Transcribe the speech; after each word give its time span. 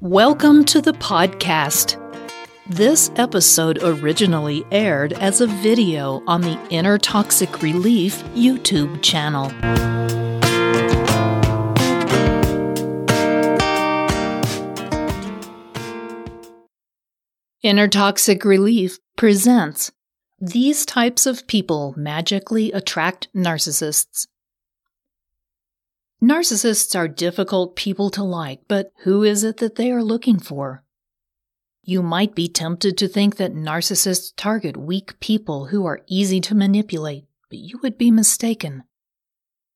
Welcome 0.00 0.64
to 0.66 0.80
the 0.80 0.92
podcast. 0.92 1.96
This 2.68 3.10
episode 3.16 3.82
originally 3.82 4.64
aired 4.70 5.12
as 5.14 5.40
a 5.40 5.48
video 5.48 6.22
on 6.28 6.40
the 6.40 6.56
Inner 6.70 6.98
Toxic 6.98 7.62
Relief 7.62 8.22
YouTube 8.26 9.02
channel. 9.02 9.46
Inner 17.64 17.88
Toxic 17.88 18.44
Relief 18.44 19.00
presents 19.16 19.90
These 20.38 20.86
types 20.86 21.26
of 21.26 21.44
people 21.48 21.92
magically 21.96 22.70
attract 22.70 23.26
narcissists. 23.34 24.28
Narcissists 26.22 26.98
are 26.98 27.06
difficult 27.06 27.76
people 27.76 28.10
to 28.10 28.24
like, 28.24 28.60
but 28.66 28.92
who 29.04 29.22
is 29.22 29.44
it 29.44 29.58
that 29.58 29.76
they 29.76 29.92
are 29.92 30.02
looking 30.02 30.40
for? 30.40 30.82
You 31.84 32.02
might 32.02 32.34
be 32.34 32.48
tempted 32.48 32.98
to 32.98 33.06
think 33.06 33.36
that 33.36 33.54
narcissists 33.54 34.32
target 34.36 34.76
weak 34.76 35.20
people 35.20 35.66
who 35.66 35.86
are 35.86 36.02
easy 36.08 36.40
to 36.40 36.56
manipulate, 36.56 37.26
but 37.48 37.60
you 37.60 37.78
would 37.84 37.96
be 37.96 38.10
mistaken. 38.10 38.82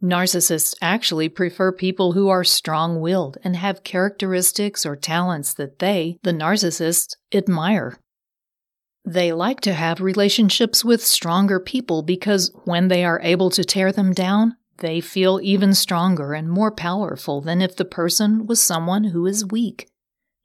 Narcissists 0.00 0.76
actually 0.80 1.28
prefer 1.28 1.72
people 1.72 2.12
who 2.12 2.28
are 2.28 2.44
strong 2.44 3.00
willed 3.00 3.36
and 3.42 3.56
have 3.56 3.82
characteristics 3.82 4.86
or 4.86 4.94
talents 4.94 5.52
that 5.54 5.80
they, 5.80 6.20
the 6.22 6.30
narcissists, 6.30 7.16
admire. 7.34 7.98
They 9.04 9.32
like 9.32 9.60
to 9.62 9.72
have 9.72 10.00
relationships 10.00 10.84
with 10.84 11.04
stronger 11.04 11.58
people 11.58 12.02
because 12.02 12.52
when 12.62 12.86
they 12.86 13.04
are 13.04 13.20
able 13.24 13.50
to 13.50 13.64
tear 13.64 13.90
them 13.90 14.12
down, 14.12 14.54
they 14.78 15.00
feel 15.00 15.40
even 15.42 15.74
stronger 15.74 16.34
and 16.34 16.48
more 16.48 16.70
powerful 16.70 17.40
than 17.40 17.60
if 17.60 17.76
the 17.76 17.84
person 17.84 18.46
was 18.46 18.60
someone 18.60 19.04
who 19.04 19.26
is 19.26 19.44
weak. 19.44 19.88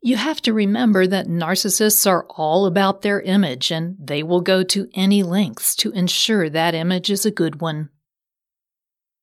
You 0.01 0.17
have 0.17 0.41
to 0.41 0.53
remember 0.53 1.07
that 1.07 1.27
narcissists 1.27 2.05
are 2.05 2.25
all 2.31 2.65
about 2.65 3.01
their 3.01 3.21
image 3.21 3.71
and 3.71 3.95
they 3.97 4.21
will 4.21 4.41
go 4.41 4.61
to 4.63 4.89
any 4.93 5.23
lengths 5.23 5.75
to 5.77 5.91
ensure 5.91 6.49
that 6.49 6.75
image 6.75 7.09
is 7.09 7.25
a 7.25 7.31
good 7.31 7.61
one. 7.61 7.89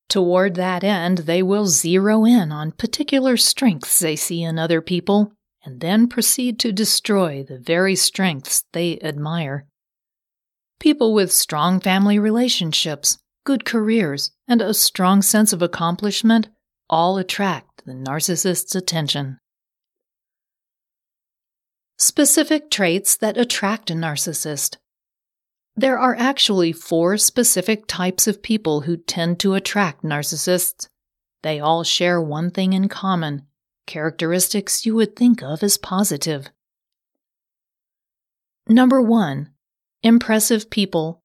Toward 0.08 0.54
that 0.54 0.82
end, 0.82 1.18
they 1.18 1.42
will 1.42 1.66
zero 1.66 2.24
in 2.24 2.50
on 2.50 2.72
particular 2.72 3.36
strengths 3.36 3.98
they 3.98 4.16
see 4.16 4.42
in 4.42 4.58
other 4.58 4.80
people 4.80 5.32
and 5.64 5.80
then 5.80 6.08
proceed 6.08 6.58
to 6.60 6.72
destroy 6.72 7.44
the 7.44 7.58
very 7.58 7.94
strengths 7.94 8.64
they 8.72 8.98
admire. 9.00 9.66
People 10.78 11.12
with 11.12 11.30
strong 11.30 11.78
family 11.78 12.18
relationships, 12.18 13.18
good 13.50 13.64
careers, 13.64 14.30
and 14.46 14.62
a 14.62 14.72
strong 14.72 15.20
sense 15.20 15.52
of 15.52 15.60
accomplishment 15.60 16.46
all 16.88 17.18
attract 17.18 17.84
the 17.84 17.92
narcissist's 17.92 18.76
attention. 18.76 19.40
Specific 21.98 22.70
traits 22.70 23.16
that 23.16 23.36
attract 23.36 23.90
a 23.90 23.94
narcissist. 23.94 24.76
There 25.74 25.98
are 25.98 26.14
actually 26.14 26.70
four 26.70 27.16
specific 27.16 27.88
types 27.88 28.28
of 28.28 28.40
people 28.40 28.82
who 28.82 28.96
tend 28.96 29.40
to 29.40 29.54
attract 29.54 30.04
narcissists. 30.04 30.86
They 31.42 31.58
all 31.58 31.82
share 31.82 32.20
one 32.20 32.52
thing 32.52 32.72
in 32.72 32.88
common 32.88 33.48
characteristics 33.88 34.86
you 34.86 34.94
would 34.94 35.16
think 35.16 35.42
of 35.42 35.64
as 35.64 35.76
positive. 35.76 36.50
Number 38.68 39.02
one, 39.02 39.50
impressive 40.04 40.70
people. 40.70 41.24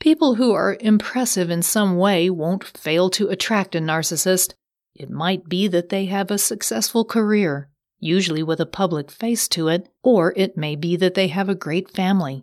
People 0.00 0.36
who 0.36 0.52
are 0.52 0.76
impressive 0.80 1.50
in 1.50 1.62
some 1.62 1.96
way 1.96 2.30
won't 2.30 2.64
fail 2.64 3.10
to 3.10 3.28
attract 3.28 3.74
a 3.74 3.80
narcissist. 3.80 4.54
It 4.94 5.10
might 5.10 5.48
be 5.48 5.66
that 5.68 5.88
they 5.88 6.06
have 6.06 6.30
a 6.30 6.38
successful 6.38 7.04
career, 7.04 7.68
usually 7.98 8.42
with 8.42 8.60
a 8.60 8.66
public 8.66 9.10
face 9.10 9.48
to 9.48 9.66
it, 9.68 9.88
or 10.04 10.32
it 10.36 10.56
may 10.56 10.76
be 10.76 10.96
that 10.96 11.14
they 11.14 11.28
have 11.28 11.48
a 11.48 11.54
great 11.54 11.90
family. 11.90 12.42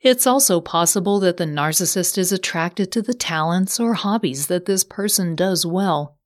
It's 0.00 0.26
also 0.26 0.60
possible 0.60 1.20
that 1.20 1.36
the 1.36 1.44
narcissist 1.44 2.16
is 2.16 2.32
attracted 2.32 2.90
to 2.92 3.02
the 3.02 3.14
talents 3.14 3.78
or 3.78 3.94
hobbies 3.94 4.46
that 4.46 4.64
this 4.64 4.84
person 4.84 5.36
does 5.36 5.66
well. 5.66 6.16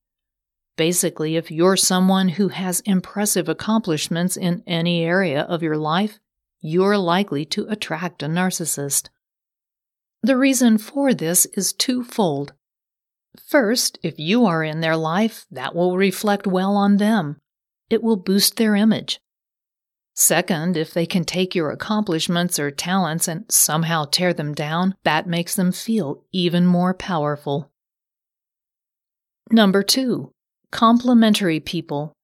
Basically, 0.77 1.37
if 1.37 1.50
you're 1.50 1.77
someone 1.77 2.31
who 2.31 2.49
has 2.49 2.81
impressive 2.81 3.49
accomplishments 3.49 4.37
in 4.37 4.62
any 4.66 5.05
area 5.05 5.43
of 5.43 5.62
your 5.62 5.77
life, 5.77 6.21
you're 6.61 6.97
likely 6.97 7.45
to 7.47 7.66
attract 7.69 8.22
a 8.22 8.27
narcissist. 8.27 9.09
The 10.27 10.37
reason 10.37 10.79
for 10.79 11.15
this 11.15 11.47
is 11.55 11.73
twofold. 11.73 12.53
First, 13.49 14.01
if 14.03 14.19
you 14.19 14.45
are 14.45 14.65
in 14.65 14.81
their 14.81 14.97
life, 14.97 15.47
that 15.53 15.73
will 15.73 15.97
reflect 15.97 16.49
well 16.49 16.75
on 16.75 16.97
them. 16.97 17.37
It 17.91 18.03
will 18.03 18.17
boost 18.17 18.57
their 18.57 18.75
image. 18.75 19.21
Second, 20.17 20.77
if 20.77 20.93
they 20.93 21.07
can 21.07 21.25
take 21.25 21.55
your 21.55 21.71
accomplishments 21.71 22.59
or 22.59 22.73
talents 22.73 23.29
and 23.29 23.45
somehow 23.49 24.05
tear 24.05 24.35
them 24.35 24.53
down, 24.53 24.97
that 25.05 25.29
makes 25.29 25.55
them 25.55 25.71
feel 25.71 26.25
even 26.33 26.67
more 26.67 26.93
powerful. 26.93 27.71
Number 29.53 29.85
two, 29.85 30.33
complimentary 30.73 31.61
people. 31.61 32.16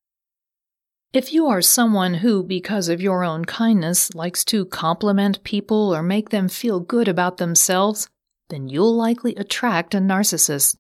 If 1.12 1.30
you 1.30 1.46
are 1.48 1.60
someone 1.60 2.14
who, 2.14 2.42
because 2.42 2.88
of 2.88 3.02
your 3.02 3.22
own 3.22 3.44
kindness, 3.44 4.14
likes 4.14 4.46
to 4.46 4.64
compliment 4.64 5.44
people 5.44 5.94
or 5.94 6.02
make 6.02 6.30
them 6.30 6.48
feel 6.48 6.80
good 6.80 7.06
about 7.06 7.36
themselves, 7.36 8.08
then 8.48 8.70
you'll 8.70 8.96
likely 8.96 9.34
attract 9.36 9.94
a 9.94 9.98
narcissist. 9.98 10.76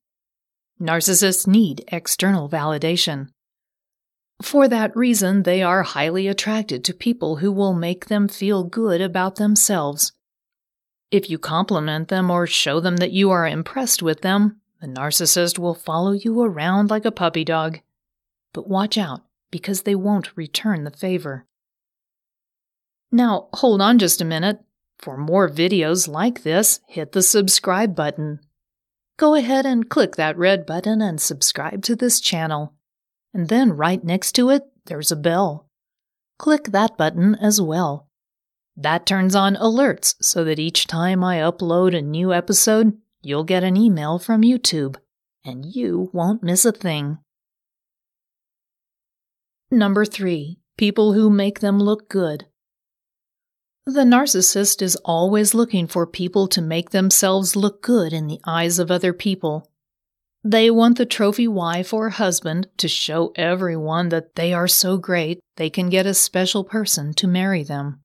Narcissists 0.80 1.46
need 1.46 1.84
external 1.88 2.48
validation. 2.48 3.28
For 4.40 4.68
that 4.68 4.96
reason, 4.96 5.42
they 5.42 5.62
are 5.62 5.82
highly 5.82 6.26
attracted 6.28 6.82
to 6.84 6.94
people 6.94 7.36
who 7.36 7.52
will 7.52 7.74
make 7.74 8.06
them 8.06 8.26
feel 8.26 8.64
good 8.64 9.02
about 9.02 9.36
themselves. 9.36 10.14
If 11.10 11.28
you 11.28 11.38
compliment 11.38 12.08
them 12.08 12.30
or 12.30 12.46
show 12.46 12.80
them 12.80 12.96
that 12.96 13.12
you 13.12 13.30
are 13.30 13.46
impressed 13.46 14.02
with 14.02 14.22
them, 14.22 14.62
the 14.80 14.86
narcissist 14.86 15.58
will 15.58 15.74
follow 15.74 16.12
you 16.12 16.40
around 16.40 16.88
like 16.88 17.04
a 17.04 17.12
puppy 17.12 17.44
dog. 17.44 17.80
But 18.54 18.66
watch 18.66 18.96
out 18.96 19.20
because 19.52 19.82
they 19.82 19.94
won't 19.94 20.36
return 20.36 20.82
the 20.82 20.90
favor. 20.90 21.46
Now, 23.12 23.48
hold 23.52 23.80
on 23.80 24.00
just 24.00 24.20
a 24.20 24.24
minute. 24.24 24.58
For 24.98 25.16
more 25.16 25.48
videos 25.48 26.08
like 26.08 26.42
this, 26.42 26.80
hit 26.88 27.12
the 27.12 27.22
subscribe 27.22 27.94
button. 27.94 28.40
Go 29.18 29.34
ahead 29.34 29.66
and 29.66 29.88
click 29.88 30.16
that 30.16 30.36
red 30.36 30.66
button 30.66 31.00
and 31.00 31.20
subscribe 31.20 31.82
to 31.82 31.94
this 31.94 32.20
channel. 32.20 32.74
And 33.34 33.48
then 33.48 33.72
right 33.72 34.02
next 34.02 34.32
to 34.32 34.50
it, 34.50 34.62
there's 34.86 35.12
a 35.12 35.16
bell. 35.16 35.68
Click 36.38 36.64
that 36.72 36.96
button 36.96 37.34
as 37.34 37.60
well. 37.60 38.08
That 38.76 39.04
turns 39.04 39.34
on 39.34 39.56
alerts 39.56 40.14
so 40.22 40.44
that 40.44 40.58
each 40.58 40.86
time 40.86 41.22
I 41.22 41.36
upload 41.36 41.96
a 41.96 42.00
new 42.00 42.32
episode, 42.32 42.96
you'll 43.20 43.44
get 43.44 43.62
an 43.62 43.76
email 43.76 44.18
from 44.18 44.42
YouTube, 44.42 44.96
and 45.44 45.66
you 45.66 46.10
won't 46.12 46.42
miss 46.42 46.64
a 46.64 46.72
thing. 46.72 47.18
Number 49.72 50.04
three, 50.04 50.58
people 50.76 51.14
who 51.14 51.30
make 51.30 51.60
them 51.60 51.80
look 51.80 52.10
good. 52.10 52.44
The 53.86 54.02
narcissist 54.02 54.82
is 54.82 54.96
always 54.96 55.54
looking 55.54 55.86
for 55.86 56.06
people 56.06 56.46
to 56.48 56.60
make 56.60 56.90
themselves 56.90 57.56
look 57.56 57.82
good 57.82 58.12
in 58.12 58.26
the 58.26 58.38
eyes 58.44 58.78
of 58.78 58.90
other 58.90 59.14
people. 59.14 59.70
They 60.44 60.70
want 60.70 60.98
the 60.98 61.06
trophy 61.06 61.48
wife 61.48 61.94
or 61.94 62.10
husband 62.10 62.68
to 62.76 62.86
show 62.86 63.32
everyone 63.34 64.10
that 64.10 64.34
they 64.34 64.52
are 64.52 64.68
so 64.68 64.98
great 64.98 65.40
they 65.56 65.70
can 65.70 65.88
get 65.88 66.04
a 66.04 66.12
special 66.12 66.64
person 66.64 67.14
to 67.14 67.26
marry 67.26 67.62
them. 67.62 68.02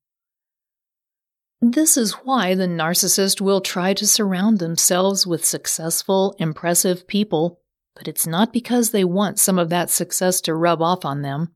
This 1.60 1.98
is 1.98 2.12
why 2.24 2.54
the 2.54 2.66
narcissist 2.66 3.42
will 3.42 3.60
try 3.60 3.92
to 3.92 4.06
surround 4.06 4.58
themselves 4.58 5.26
with 5.26 5.44
successful, 5.44 6.34
impressive 6.38 7.06
people, 7.06 7.60
but 7.94 8.08
it's 8.08 8.26
not 8.26 8.54
because 8.54 8.90
they 8.90 9.04
want 9.04 9.38
some 9.38 9.58
of 9.58 9.68
that 9.68 9.90
success 9.90 10.40
to 10.40 10.54
rub 10.54 10.80
off 10.80 11.04
on 11.04 11.20
them. 11.20 11.52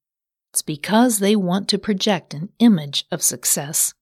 It's 0.53 0.61
because 0.61 1.19
they 1.19 1.35
want 1.35 1.67
to 1.69 1.79
project 1.79 2.35
an 2.35 2.51
image 2.59 3.07
of 3.11 3.23
success. 3.23 3.95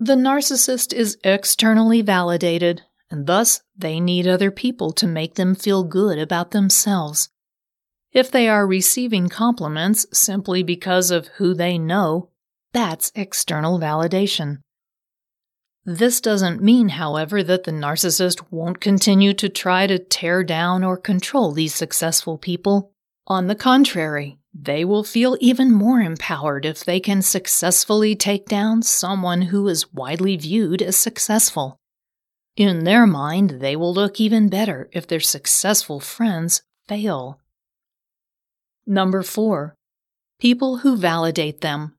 The 0.00 0.16
narcissist 0.16 0.92
is 0.92 1.16
externally 1.22 2.02
validated, 2.02 2.82
and 3.08 3.26
thus 3.26 3.62
they 3.76 4.00
need 4.00 4.26
other 4.26 4.50
people 4.50 4.90
to 4.94 5.06
make 5.06 5.36
them 5.36 5.54
feel 5.54 5.84
good 5.84 6.18
about 6.18 6.50
themselves. 6.50 7.28
If 8.12 8.32
they 8.32 8.48
are 8.48 8.66
receiving 8.66 9.28
compliments 9.28 10.06
simply 10.12 10.64
because 10.64 11.12
of 11.12 11.28
who 11.36 11.54
they 11.54 11.78
know, 11.78 12.30
that's 12.72 13.12
external 13.14 13.78
validation. 13.78 14.58
This 15.84 16.20
doesn't 16.20 16.60
mean, 16.60 16.88
however, 16.88 17.44
that 17.44 17.62
the 17.62 17.70
narcissist 17.70 18.42
won't 18.50 18.80
continue 18.80 19.34
to 19.34 19.48
try 19.48 19.86
to 19.86 20.00
tear 20.00 20.42
down 20.42 20.82
or 20.82 20.96
control 20.96 21.52
these 21.52 21.76
successful 21.76 22.38
people. 22.38 22.92
On 23.26 23.46
the 23.46 23.54
contrary, 23.54 24.38
they 24.54 24.84
will 24.84 25.04
feel 25.04 25.36
even 25.40 25.72
more 25.72 26.00
empowered 26.00 26.64
if 26.64 26.84
they 26.84 27.00
can 27.00 27.22
successfully 27.22 28.14
take 28.14 28.46
down 28.46 28.82
someone 28.82 29.42
who 29.42 29.66
is 29.68 29.92
widely 29.92 30.36
viewed 30.36 30.80
as 30.80 30.96
successful. 30.96 31.76
In 32.56 32.84
their 32.84 33.06
mind, 33.06 33.60
they 33.60 33.76
will 33.76 33.92
look 33.92 34.20
even 34.20 34.48
better 34.48 34.88
if 34.92 35.06
their 35.06 35.20
successful 35.20 36.00
friends 36.00 36.62
fail. 36.88 37.40
Number 38.86 39.22
four, 39.22 39.76
People 40.38 40.78
who 40.78 40.96
validate 40.96 41.62
them. 41.62 41.96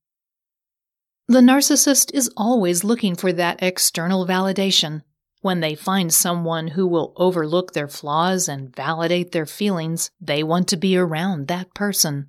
The 1.27 1.39
narcissist 1.39 2.13
is 2.13 2.31
always 2.37 2.83
looking 2.83 3.15
for 3.15 3.33
that 3.33 3.63
external 3.63 4.27
validation. 4.27 5.01
When 5.41 5.59
they 5.59 5.75
find 5.75 6.13
someone 6.13 6.69
who 6.69 6.87
will 6.87 7.13
overlook 7.15 7.73
their 7.73 7.87
flaws 7.87 8.49
and 8.49 8.75
validate 8.75 9.31
their 9.31 9.45
feelings, 9.45 10.09
they 10.19 10.43
want 10.43 10.67
to 10.69 10.77
be 10.77 10.97
around 10.97 11.47
that 11.47 11.73
person. 11.73 12.27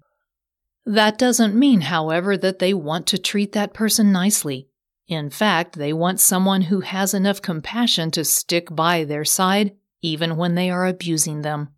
That 0.84 1.18
doesn't 1.18 1.54
mean, 1.54 1.82
however, 1.82 2.36
that 2.36 2.58
they 2.58 2.74
want 2.74 3.06
to 3.08 3.18
treat 3.18 3.52
that 3.52 3.74
person 3.74 4.12
nicely. 4.12 4.68
In 5.06 5.30
fact, 5.30 5.76
they 5.76 5.92
want 5.92 6.20
someone 6.20 6.62
who 6.62 6.80
has 6.80 7.14
enough 7.14 7.40
compassion 7.40 8.10
to 8.12 8.24
stick 8.24 8.68
by 8.74 9.04
their 9.04 9.24
side 9.24 9.72
even 10.02 10.36
when 10.36 10.54
they 10.54 10.70
are 10.70 10.86
abusing 10.86 11.42
them. 11.42 11.70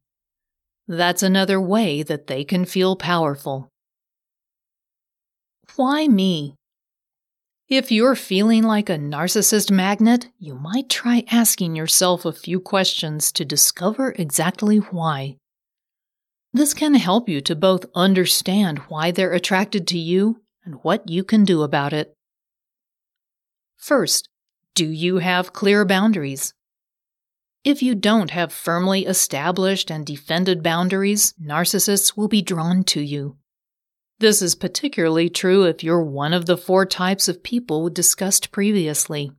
That's 0.86 1.22
another 1.22 1.60
way 1.60 2.02
that 2.02 2.26
they 2.26 2.44
can 2.44 2.64
feel 2.64 2.96
powerful. 2.96 3.70
Why 5.76 6.08
me? 6.08 6.56
If 7.70 7.92
you're 7.92 8.16
feeling 8.16 8.64
like 8.64 8.90
a 8.90 8.98
narcissist 8.98 9.70
magnet, 9.70 10.26
you 10.40 10.56
might 10.56 10.88
try 10.88 11.22
asking 11.30 11.76
yourself 11.76 12.24
a 12.24 12.32
few 12.32 12.58
questions 12.58 13.30
to 13.30 13.44
discover 13.44 14.12
exactly 14.18 14.78
why. 14.78 15.36
This 16.52 16.74
can 16.74 16.94
help 16.94 17.28
you 17.28 17.40
to 17.42 17.54
both 17.54 17.86
understand 17.94 18.80
why 18.88 19.12
they're 19.12 19.32
attracted 19.32 19.86
to 19.86 19.98
you 19.98 20.42
and 20.64 20.82
what 20.82 21.08
you 21.08 21.22
can 21.22 21.44
do 21.44 21.62
about 21.62 21.92
it. 21.92 22.12
First, 23.76 24.28
do 24.74 24.90
you 24.90 25.18
have 25.18 25.52
clear 25.52 25.84
boundaries? 25.84 26.52
If 27.62 27.84
you 27.84 27.94
don't 27.94 28.30
have 28.30 28.52
firmly 28.52 29.06
established 29.06 29.92
and 29.92 30.04
defended 30.04 30.64
boundaries, 30.64 31.34
narcissists 31.40 32.16
will 32.16 32.26
be 32.26 32.42
drawn 32.42 32.82
to 32.86 33.00
you. 33.00 33.36
This 34.20 34.42
is 34.42 34.54
particularly 34.54 35.30
true 35.30 35.64
if 35.64 35.82
you're 35.82 36.02
one 36.02 36.34
of 36.34 36.44
the 36.44 36.58
four 36.58 36.84
types 36.84 37.26
of 37.26 37.42
people 37.42 37.88
discussed 37.88 38.52
previously. 38.52 39.32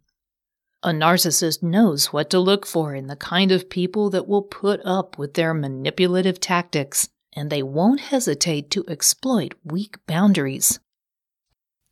A 0.81 0.89
narcissist 0.89 1.61
knows 1.61 2.11
what 2.11 2.31
to 2.31 2.39
look 2.39 2.65
for 2.65 2.95
in 2.95 3.05
the 3.05 3.15
kind 3.15 3.51
of 3.51 3.69
people 3.69 4.09
that 4.09 4.27
will 4.27 4.41
put 4.41 4.81
up 4.83 5.19
with 5.19 5.35
their 5.35 5.53
manipulative 5.53 6.39
tactics, 6.39 7.09
and 7.35 7.51
they 7.51 7.61
won't 7.61 7.99
hesitate 7.99 8.71
to 8.71 8.83
exploit 8.87 9.53
weak 9.63 9.97
boundaries. 10.07 10.79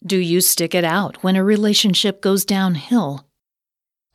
Do 0.03 0.17
you 0.17 0.41
stick 0.41 0.73
it 0.73 0.83
out 0.83 1.23
when 1.23 1.35
a 1.35 1.43
relationship 1.43 2.21
goes 2.21 2.43
downhill? 2.43 3.29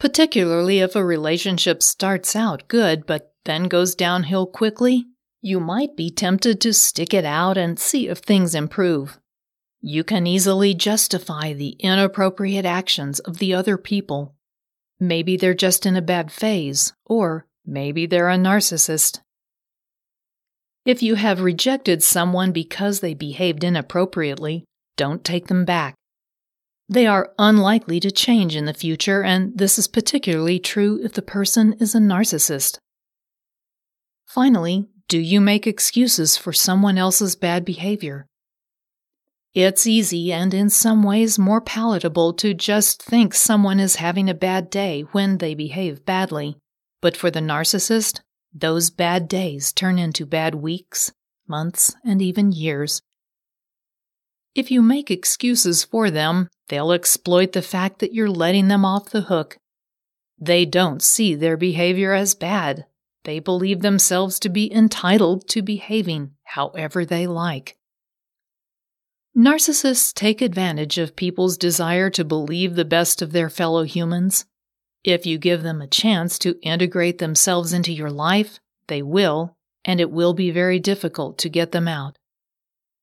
Particularly 0.01 0.81
if 0.81 0.97
a 0.97 1.05
relationship 1.05 1.81
starts 1.81 2.35
out 2.35 2.67
good 2.67 3.07
but 3.07 3.35
then 3.45 3.69
goes 3.69 3.95
downhill 3.95 4.49
quickly, 4.49 5.07
you 5.45 5.61
might 5.61 5.95
be 5.95 6.09
tempted 6.09 6.59
to 6.59 6.73
stick 6.73 7.13
it 7.13 7.27
out 7.27 7.59
and 7.59 7.79
see 7.79 8.09
if 8.09 8.19
things 8.19 8.55
improve. 8.55 9.19
You 9.83 10.03
can 10.03 10.27
easily 10.27 10.73
justify 10.73 11.53
the 11.53 11.77
inappropriate 11.81 12.65
actions 12.65 13.21
of 13.21 13.37
the 13.37 13.53
other 13.53 13.77
people. 13.77 14.35
Maybe 14.99 15.37
they're 15.37 15.53
just 15.53 15.85
in 15.85 15.97
a 15.97 16.01
bad 16.01 16.33
phase, 16.33 16.95
or 17.05 17.47
maybe 17.67 18.07
they're 18.07 18.31
a 18.31 18.39
narcissist. 18.39 19.21
If 20.87 21.03
you 21.03 21.17
have 21.17 21.43
rejected 21.43 22.03
someone 22.03 22.51
because 22.51 23.01
they 23.01 23.13
behaved 23.13 23.65
inappropriately, 23.65 24.65
don't 24.97 25.25
take 25.25 25.49
them 25.49 25.67
back. 25.67 25.95
They 26.89 27.07
are 27.07 27.35
unlikely 27.39 28.01
to 28.01 28.11
change 28.11 28.57
in 28.57 28.65
the 28.65 28.73
future, 28.73 29.23
and 29.23 29.59
this 29.59 29.79
is 29.79 29.89
particularly 29.89 30.59
true 30.59 31.01
if 31.05 31.13
the 31.13 31.21
person 31.21 31.75
is 31.75 31.95
a 31.95 31.99
narcissist. 31.99 32.79
Finally, 34.27 34.89
do 35.09 35.19
you 35.19 35.41
make 35.41 35.67
excuses 35.67 36.37
for 36.37 36.53
someone 36.53 36.97
else's 36.97 37.37
bad 37.37 37.65
behavior? 37.65 38.27
It's 39.53 39.87
easy 39.87 40.33
and 40.33 40.53
in 40.53 40.71
some 40.71 41.03
ways 41.03 41.39
more 41.39 41.61
palatable 41.61 42.33
to 42.35 42.55
just 42.55 43.03
think 43.03 43.35
someone 43.35 43.79
is 43.79 43.97
having 43.97 44.29
a 44.29 44.35
bad 44.35 44.71
day 44.71 45.03
when 45.13 45.39
they 45.39 45.55
behave 45.55 46.05
badly. 46.05 46.57
But 47.01 47.17
for 47.17 47.31
the 47.31 47.41
narcissist, 47.41 48.21
those 48.53 48.91
bad 48.91 49.29
days 49.29 49.73
turn 49.73 49.99
into 49.99 50.27
bad 50.27 50.57
weeks, 50.57 51.13
months, 51.47 51.95
and 52.05 52.23
even 52.23 52.51
years. 52.51 53.03
If 54.55 54.71
you 54.71 54.83
make 54.83 55.11
excuses 55.11 55.85
for 55.85 56.11
them, 56.11 56.49
they'll 56.69 56.93
exploit 56.93 57.53
the 57.53 57.63
fact 57.63 57.99
that 57.99 58.15
you're 58.15 58.31
letting 58.31 58.69
them 58.69 58.85
off 58.85 59.11
the 59.11 59.23
hook. 59.23 59.59
They 60.39 60.65
don't 60.65 61.03
see 61.03 61.35
their 61.35 61.57
behavior 61.57 62.13
as 62.13 62.35
bad, 62.35 62.87
they 63.25 63.39
believe 63.39 63.81
themselves 63.81 64.39
to 64.41 64.49
be 64.49 64.73
entitled 64.73 65.49
to 65.49 65.63
behaving 65.63 66.33
however 66.45 67.05
they 67.05 67.27
like. 67.27 67.77
Narcissists 69.37 70.15
take 70.15 70.41
advantage 70.41 70.97
of 70.97 71.17
people's 71.17 71.57
desire 71.57 72.09
to 72.11 72.25
believe 72.25 72.77
the 72.77 72.85
best 72.85 73.21
of 73.21 73.33
their 73.33 73.51
fellow 73.51 73.83
humans. 73.83 74.45
If 75.03 75.27
you 75.27 75.39
give 75.39 75.63
them 75.63 75.83
a 75.83 75.89
chance 75.89 76.39
to 76.39 76.59
integrate 76.63 77.19
themselves 77.19 77.73
into 77.73 77.93
your 77.93 78.11
life, 78.11 78.61
they 78.87 79.03
will, 79.03 79.57
and 79.85 80.01
it 80.01 80.11
will 80.11 80.35
be 80.35 80.51
very 80.51 80.79
difficult 80.79 81.37
to 81.39 81.49
get 81.49 81.73
them 81.73 81.89
out. 81.89 82.17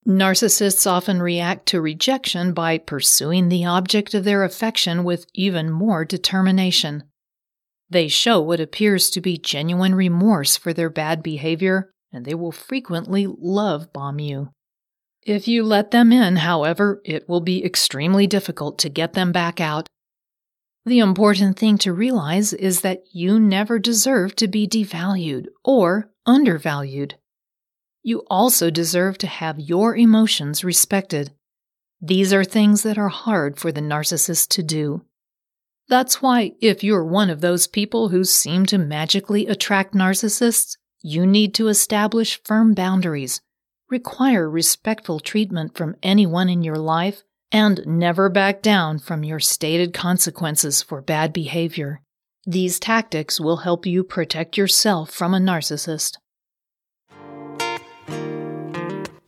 Narcissists 0.06 0.90
often 0.90 1.22
react 1.22 1.66
to 1.66 1.80
rejection 1.80 2.54
by 2.54 2.78
pursuing 2.78 3.48
the 3.48 3.64
object 3.64 4.14
of 4.14 4.24
their 4.24 4.42
affection 4.42 5.04
with 5.04 5.26
even 5.34 5.70
more 5.70 6.04
determination. 6.04 7.04
They 7.92 8.08
show 8.08 8.40
what 8.40 8.58
appears 8.58 9.10
to 9.10 9.20
be 9.20 9.36
genuine 9.36 9.94
remorse 9.94 10.56
for 10.56 10.72
their 10.72 10.88
bad 10.88 11.22
behavior, 11.22 11.90
and 12.10 12.24
they 12.24 12.34
will 12.34 12.50
frequently 12.50 13.26
love 13.26 13.92
bomb 13.92 14.18
you. 14.18 14.48
If 15.22 15.46
you 15.46 15.62
let 15.62 15.90
them 15.90 16.10
in, 16.10 16.36
however, 16.36 17.02
it 17.04 17.28
will 17.28 17.42
be 17.42 17.62
extremely 17.62 18.26
difficult 18.26 18.78
to 18.78 18.88
get 18.88 19.12
them 19.12 19.30
back 19.30 19.60
out. 19.60 19.88
The 20.86 21.00
important 21.00 21.58
thing 21.58 21.76
to 21.78 21.92
realize 21.92 22.54
is 22.54 22.80
that 22.80 23.02
you 23.12 23.38
never 23.38 23.78
deserve 23.78 24.36
to 24.36 24.48
be 24.48 24.66
devalued 24.66 25.48
or 25.62 26.10
undervalued. 26.24 27.16
You 28.02 28.24
also 28.30 28.70
deserve 28.70 29.18
to 29.18 29.26
have 29.26 29.60
your 29.60 29.94
emotions 29.94 30.64
respected. 30.64 31.32
These 32.00 32.32
are 32.32 32.42
things 32.42 32.84
that 32.84 32.96
are 32.96 33.10
hard 33.10 33.58
for 33.58 33.70
the 33.70 33.82
narcissist 33.82 34.48
to 34.48 34.62
do. 34.62 35.04
That's 35.92 36.22
why, 36.22 36.52
if 36.62 36.82
you're 36.82 37.04
one 37.04 37.28
of 37.28 37.42
those 37.42 37.66
people 37.66 38.08
who 38.08 38.24
seem 38.24 38.64
to 38.64 38.78
magically 38.78 39.46
attract 39.46 39.92
narcissists, 39.92 40.78
you 41.02 41.26
need 41.26 41.52
to 41.56 41.68
establish 41.68 42.42
firm 42.44 42.72
boundaries, 42.72 43.42
require 43.90 44.48
respectful 44.48 45.20
treatment 45.20 45.76
from 45.76 45.96
anyone 46.02 46.48
in 46.48 46.62
your 46.62 46.78
life, 46.78 47.24
and 47.52 47.82
never 47.84 48.30
back 48.30 48.62
down 48.62 49.00
from 49.00 49.22
your 49.22 49.38
stated 49.38 49.92
consequences 49.92 50.80
for 50.80 51.02
bad 51.02 51.30
behavior. 51.30 52.00
These 52.46 52.80
tactics 52.80 53.38
will 53.38 53.58
help 53.58 53.84
you 53.84 54.02
protect 54.02 54.56
yourself 54.56 55.10
from 55.10 55.34
a 55.34 55.38
narcissist. 55.38 56.16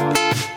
you 0.00 0.49